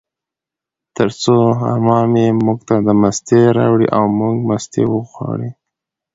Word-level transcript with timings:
ترڅو 0.95 1.37
عمه 1.69 1.97
مې 2.11 2.25
موږ 2.43 2.59
ته 2.67 2.75
مستې 3.01 3.41
راوړې، 3.57 3.87
او 3.97 4.03
موږ 4.19 4.35
مستې 4.49 4.83
وخوړې 4.93 5.49